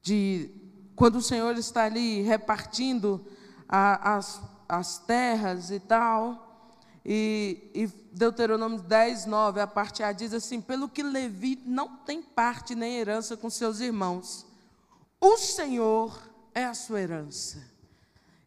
[0.00, 0.50] De
[0.94, 3.24] quando o Senhor está ali repartindo
[3.68, 6.70] a, as, as terras e tal.
[7.04, 12.22] E, e Deuteronômio 10, 9, a parte A diz assim: Pelo que Levi não tem
[12.22, 14.46] parte nem herança com seus irmãos,
[15.20, 17.72] o Senhor é a sua herança.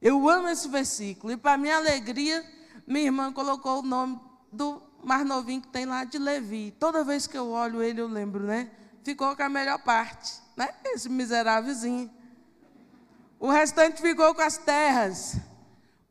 [0.01, 1.33] Eu amo esse versículo.
[1.33, 2.45] E para minha alegria,
[2.87, 4.19] minha irmã colocou o nome
[4.51, 6.71] do mais novinho que tem lá de Levi.
[6.79, 8.71] Toda vez que eu olho ele, eu lembro, né?
[9.03, 10.69] Ficou com a melhor parte, né?
[10.85, 12.09] Esse miserávelzinho.
[13.39, 15.37] O restante ficou com as terras.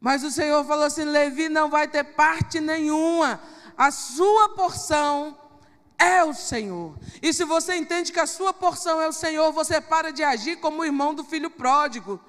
[0.00, 3.40] Mas o Senhor falou assim: Levi não vai ter parte nenhuma.
[3.76, 5.36] A sua porção
[5.98, 6.96] é o Senhor.
[7.22, 10.56] E se você entende que a sua porção é o Senhor, você para de agir
[10.56, 12.20] como o irmão do filho pródigo,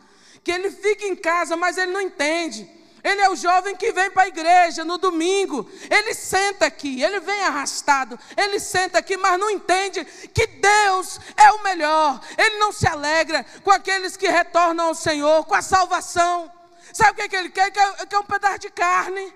[0.44, 2.70] que ele fica em casa, mas ele não entende.
[3.06, 5.70] Ele é o jovem que vem para a igreja no domingo.
[5.92, 8.20] Ele senta aqui, ele vem arrastado.
[8.36, 10.04] Ele senta aqui, mas não entende
[10.34, 12.20] que Deus é o melhor.
[12.36, 16.52] Ele não se alegra com aqueles que retornam ao Senhor, com a salvação.
[16.92, 17.68] Sabe o que, é que ele quer?
[17.68, 19.32] Ele quer um pedaço de carne.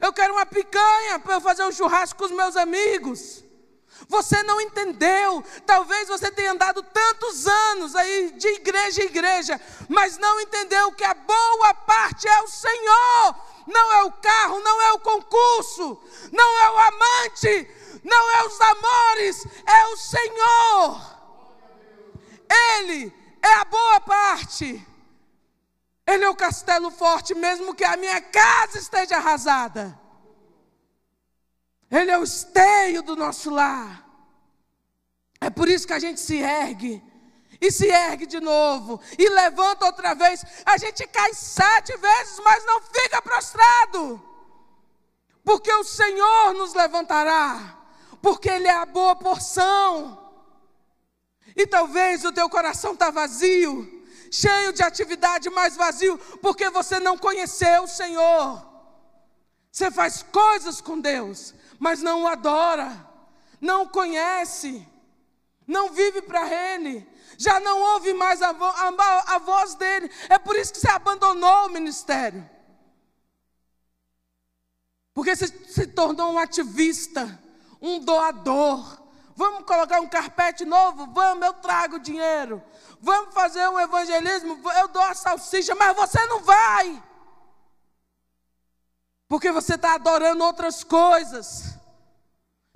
[0.00, 3.44] Eu quero uma picanha para eu fazer um churrasco com os meus amigos.
[4.12, 5.42] Você não entendeu.
[5.64, 9.58] Talvez você tenha andado tantos anos aí de igreja em igreja,
[9.88, 13.34] mas não entendeu que a boa parte é o Senhor.
[13.66, 15.98] Não é o carro, não é o concurso,
[16.30, 17.70] não é o amante,
[18.04, 21.00] não é os amores, é o Senhor.
[22.76, 24.86] Ele é a boa parte.
[26.06, 30.01] Ele é o castelo forte, mesmo que a minha casa esteja arrasada.
[31.92, 34.02] Ele é o esteio do nosso lar.
[35.38, 37.02] É por isso que a gente se ergue.
[37.60, 38.98] E se ergue de novo.
[39.18, 40.42] E levanta outra vez.
[40.64, 44.20] A gente cai sete vezes, mas não fica prostrado.
[45.44, 47.78] Porque o Senhor nos levantará.
[48.22, 50.18] Porque Ele é a boa porção.
[51.54, 57.18] E talvez o teu coração está vazio, cheio de atividade, mas vazio, porque você não
[57.18, 58.66] conheceu o Senhor.
[59.70, 63.04] Você faz coisas com Deus, mas não o adora,
[63.60, 64.86] não o conhece,
[65.66, 67.04] não vive para Ele,
[67.36, 70.08] já não ouve mais a, vo a, a voz dele.
[70.28, 72.48] É por isso que você abandonou o ministério.
[75.12, 77.36] Porque você se tornou um ativista,
[77.80, 79.02] um doador.
[79.34, 81.08] Vamos colocar um carpete novo?
[81.12, 82.62] Vamos, eu trago dinheiro.
[83.00, 84.60] Vamos fazer um evangelismo?
[84.78, 87.02] Eu dou a salsicha, mas você não vai.
[89.32, 91.78] Porque você está adorando outras coisas.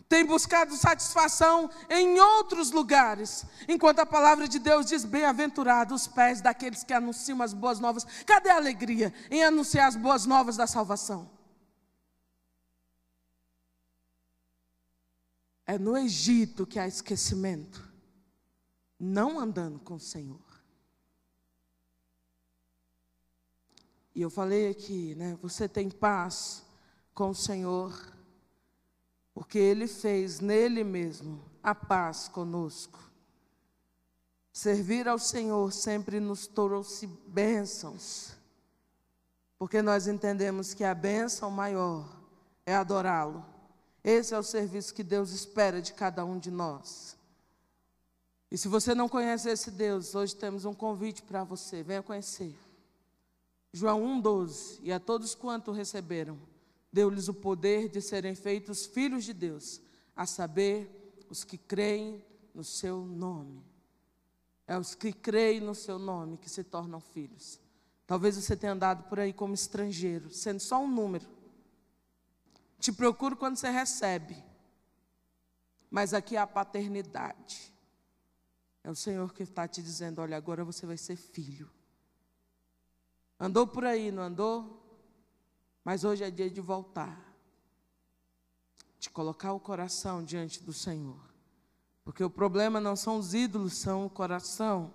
[0.08, 3.44] Tem buscado satisfação em outros lugares.
[3.68, 8.06] Enquanto a palavra de Deus diz: Bem-aventurados os pés daqueles que anunciam as boas novas.
[8.24, 11.30] Cadê a alegria em anunciar as boas novas da salvação?
[15.66, 17.86] É no Egito que há esquecimento,
[18.98, 20.45] não andando com o Senhor.
[24.16, 25.38] E eu falei aqui, né?
[25.42, 26.64] Você tem paz
[27.12, 27.94] com o Senhor,
[29.34, 32.98] porque Ele fez nele mesmo a paz conosco.
[34.50, 38.32] Servir ao Senhor sempre nos trouxe bênçãos,
[39.58, 42.08] porque nós entendemos que a bênção maior
[42.64, 43.44] é adorá-lo.
[44.02, 47.18] Esse é o serviço que Deus espera de cada um de nós.
[48.50, 52.56] E se você não conhece esse Deus, hoje temos um convite para você, venha conhecer.
[53.76, 56.38] João 1,12: E a todos quanto receberam,
[56.90, 59.82] deu-lhes o poder de serem feitos filhos de Deus,
[60.16, 60.90] a saber,
[61.28, 62.24] os que creem
[62.54, 63.62] no seu nome.
[64.66, 67.60] É os que creem no seu nome que se tornam filhos.
[68.06, 71.28] Talvez você tenha andado por aí como estrangeiro, sendo só um número.
[72.78, 74.42] Te procuro quando você recebe.
[75.90, 77.74] Mas aqui há a paternidade.
[78.82, 81.75] É o Senhor que está te dizendo: olha, agora você vai ser filho.
[83.38, 84.82] Andou por aí, não andou?
[85.84, 87.34] Mas hoje é dia de voltar.
[88.98, 91.20] De colocar o coração diante do Senhor.
[92.02, 94.92] Porque o problema não são os ídolos, são o coração.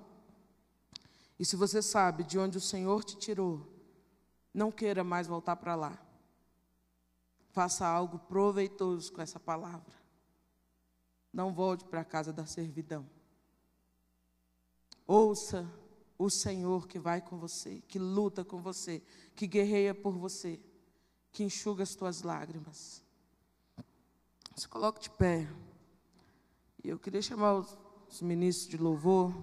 [1.38, 3.68] E se você sabe de onde o Senhor te tirou,
[4.54, 5.98] não queira mais voltar para lá.
[7.52, 9.94] Faça algo proveitoso com essa palavra.
[11.34, 13.10] Não volte para a casa da servidão.
[15.06, 15.70] Ouça
[16.24, 19.02] o Senhor que vai com você, que luta com você,
[19.36, 20.60] que guerreia por você,
[21.32, 23.04] que enxuga as tuas lágrimas.
[24.56, 25.50] Se coloque de pé.
[26.84, 27.76] E eu queria chamar os,
[28.08, 29.34] os ministros de louvor.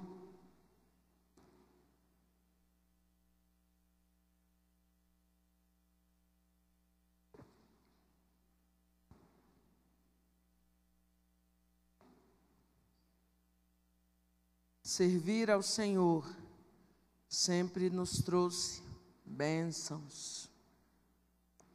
[14.81, 16.25] Servir ao Senhor
[17.29, 18.83] sempre nos trouxe
[19.25, 20.49] bênçãos.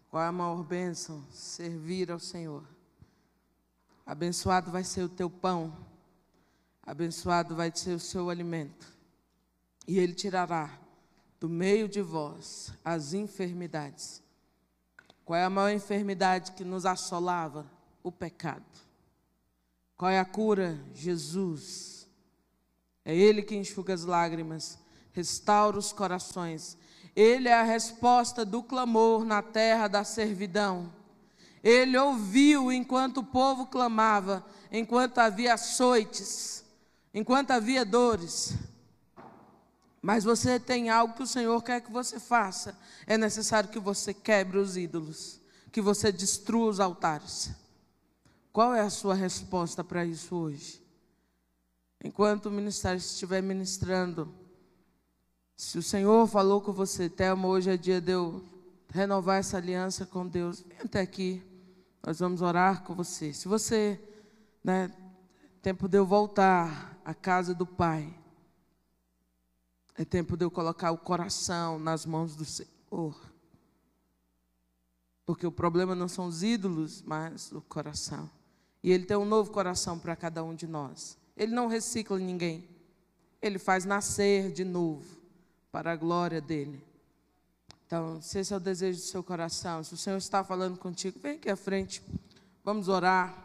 [0.09, 1.25] Qual é a maior bênção?
[1.31, 2.63] Servir ao Senhor.
[4.05, 5.75] Abençoado vai ser o teu pão,
[6.81, 8.85] abençoado vai ser o seu alimento,
[9.87, 10.77] e Ele tirará
[11.39, 14.21] do meio de vós as enfermidades.
[15.23, 17.65] Qual é a maior enfermidade que nos assolava?
[18.03, 18.65] O pecado.
[19.95, 20.77] Qual é a cura?
[20.93, 22.05] Jesus.
[23.05, 24.77] É Ele que enxuga as lágrimas,
[25.13, 26.77] restaura os corações.
[27.15, 30.91] Ele é a resposta do clamor na terra da servidão.
[31.63, 36.65] Ele ouviu enquanto o povo clamava, enquanto havia açoites,
[37.13, 38.53] enquanto havia dores.
[40.01, 42.77] Mas você tem algo que o Senhor quer que você faça.
[43.07, 45.39] É necessário que você quebre os ídolos,
[45.71, 47.51] que você destrua os altares.
[48.51, 50.83] Qual é a sua resposta para isso hoje?
[52.03, 54.42] Enquanto o ministério estiver ministrando,
[55.63, 58.43] se o Senhor falou com você, Thelma, hoje é dia de eu
[58.89, 61.41] renovar essa aliança com Deus, vem até aqui.
[62.05, 63.31] Nós vamos orar com você.
[63.31, 63.97] Se você,
[64.61, 64.91] né,
[65.61, 68.13] tempo de eu voltar à casa do Pai.
[69.97, 73.15] É tempo de eu colocar o coração nas mãos do Senhor.
[75.25, 78.29] Porque o problema não são os ídolos, mas o coração.
[78.83, 81.17] E Ele tem um novo coração para cada um de nós.
[81.37, 82.67] Ele não recicla ninguém.
[83.41, 85.22] Ele faz nascer de novo,
[85.73, 86.79] para a glória dEle.
[87.87, 91.19] Então, se esse é o desejo do seu coração, se o Senhor está falando contigo,
[91.19, 91.99] vem aqui à frente,
[92.63, 93.43] vamos orar.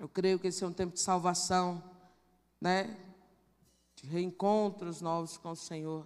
[0.00, 1.80] Eu creio que esse é um tempo de salvação,
[2.60, 2.96] né?
[3.94, 6.04] De reencontros novos com o Senhor.